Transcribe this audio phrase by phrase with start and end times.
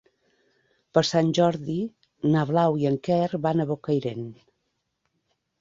[0.97, 1.75] Per Sant Jordi
[2.37, 4.29] na Blau i en Quer van a Bocairent.